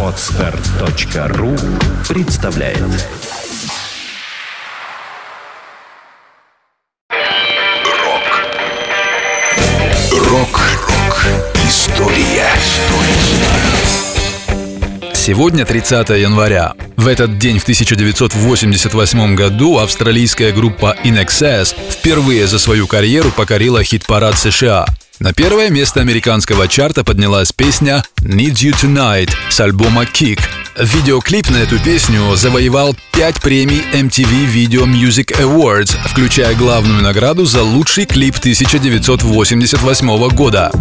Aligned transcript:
Отстар.ру 0.00 1.56
представляет 2.08 2.78
Рок 7.10 7.30
Рок-рок 10.12 11.26
История 11.66 12.46
Сегодня 15.12 15.64
30 15.64 16.10
января. 16.10 16.74
В 16.96 17.08
этот 17.08 17.38
день 17.38 17.58
в 17.58 17.62
1988 17.64 19.34
году 19.34 19.78
австралийская 19.78 20.52
группа 20.52 20.96
In 21.02 21.20
Excess 21.20 21.74
впервые 21.90 22.46
за 22.46 22.60
свою 22.60 22.86
карьеру 22.86 23.32
покорила 23.32 23.82
хит-парад 23.82 24.38
США. 24.38 24.86
На 25.20 25.32
первое 25.32 25.70
место 25.70 26.00
американского 26.00 26.66
чарта 26.66 27.04
поднялась 27.04 27.52
песня 27.52 28.02
«Need 28.20 28.54
You 28.54 28.74
Tonight» 28.74 29.30
с 29.48 29.60
альбома 29.60 30.02
Kick. 30.02 30.40
Видеоклип 30.76 31.50
на 31.50 31.58
эту 31.58 31.78
песню 31.78 32.34
завоевал 32.34 32.96
5 33.12 33.40
премий 33.40 33.84
MTV 33.92 34.52
Video 34.52 34.86
Music 34.86 35.40
Awards, 35.40 35.96
включая 36.08 36.56
главную 36.56 37.00
награду 37.00 37.44
за 37.44 37.62
лучший 37.62 38.06
клип 38.06 38.38
1988 38.38 40.28
года. 40.30 40.72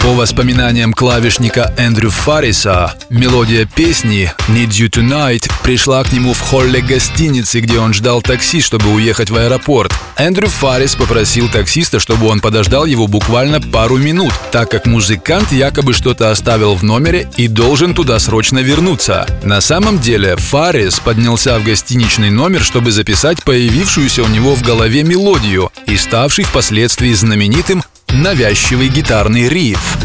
По 0.00 0.14
воспоминаниям 0.14 0.92
клавишника 0.92 1.72
Эндрю 1.76 2.10
Фарриса, 2.10 2.94
мелодия 3.08 3.66
песни 3.66 4.32
«Need 4.48 4.70
You 4.70 4.90
Tonight» 4.90 5.48
пришла 5.62 6.02
к 6.02 6.12
нему 6.12 6.32
в 6.32 6.40
холле 6.40 6.80
гостиницы, 6.80 7.60
где 7.60 7.78
он 7.78 7.94
ждал 7.94 8.20
такси, 8.20 8.60
чтобы 8.60 8.92
уехать 8.92 9.30
в 9.30 9.36
аэропорт. 9.36 9.92
Эндрю 10.16 10.48
Фаррис 10.48 10.96
попросил 10.96 11.48
таксиста, 11.48 12.00
чтобы 12.00 12.26
он 12.26 12.40
подождал 12.40 12.84
его 12.84 13.06
буквально 13.06 13.60
пару 13.60 13.96
минут, 13.96 14.32
так 14.50 14.68
как 14.70 14.86
музыкант 14.86 15.52
якобы 15.52 15.92
что-то 15.92 16.32
оставил 16.32 16.74
в 16.74 16.82
номере 16.82 17.30
и 17.36 17.46
должен 17.46 17.94
туда 17.94 18.18
срочно 18.18 18.58
вернуться. 18.58 19.26
На 19.44 19.60
самом 19.60 20.00
деле 20.00 20.34
Фаррис 20.36 20.98
поднялся 20.98 21.58
в 21.60 21.64
гостиничный 21.64 22.30
номер, 22.30 22.62
чтобы 22.62 22.90
записать 22.90 23.44
появившуюся 23.44 24.24
у 24.24 24.28
него 24.28 24.56
в 24.56 24.62
голове 24.62 25.04
мелодию 25.04 25.70
и 25.86 25.96
ставший 25.96 26.42
впоследствии 26.42 27.12
знаменитым 27.12 27.84
навязчивый 28.18 28.88
гитарный 28.88 29.48
риф. 29.48 29.96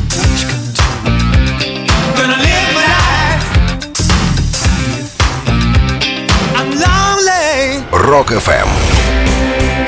Рок 7.92 8.32
FM. 8.32 8.68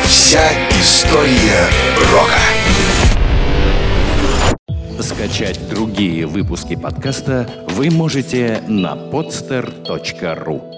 Вся 0.03 0.41
история 0.71 1.67
рока. 2.11 2.39
Скачать 4.99 5.59
другие 5.69 6.25
выпуски 6.25 6.75
подкаста 6.75 7.47
вы 7.67 7.91
можете 7.91 8.63
на 8.67 8.95
podster.ru 8.95 10.74